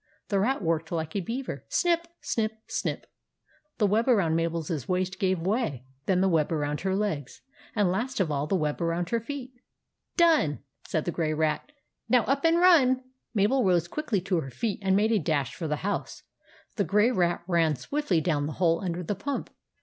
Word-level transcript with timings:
The 0.29 0.39
Rat 0.39 0.63
worked 0.63 0.91
like 0.91 1.15
a 1.15 1.19
beaver— 1.19 1.63
snip! 1.69 2.07
snip! 2.21 2.53
snip! 2.65 3.05
The 3.77 3.85
web 3.85 4.07
around 4.09 4.35
Mabel's 4.35 4.71
waist 4.87 5.19
gave 5.19 5.39
way, 5.41 5.85
then 6.07 6.21
the 6.21 6.27
web 6.27 6.51
around 6.51 6.81
her 6.81 6.95
legs, 6.95 7.43
and 7.75 7.91
last 7.91 8.19
of 8.19 8.31
all 8.31 8.47
the 8.47 8.55
web 8.55 8.81
around 8.81 9.09
her 9.11 9.19
feet." 9.19 9.53
Done!" 10.17 10.63
cried 10.89 11.05
the 11.05 11.11
Grey 11.11 11.35
Rat." 11.35 11.71
Now 12.09 12.23
up 12.23 12.43
and 12.45 12.57
run!" 12.57 12.61
ii2 12.61 12.79
THE 12.79 12.79
ADVENTURES 12.79 13.01
OF 13.01 13.35
MABEL 13.35 13.57
Mabel 13.59 13.63
rose 13.69 13.87
quickly 13.87 14.21
to 14.21 14.39
her 14.41 14.49
feet 14.49 14.79
and 14.81 14.95
made 14.95 15.11
a 15.11 15.19
dash 15.19 15.53
for 15.53 15.67
the 15.67 15.75
house. 15.85 16.23
The 16.77 16.83
Grey 16.83 17.11
Rat 17.11 17.43
ran 17.45 17.75
swiftly 17.75 18.19
down 18.21 18.47
the 18.47 18.53
hole 18.53 18.81
under 18.83 19.03
the 19.03 19.13
pump. 19.13 19.51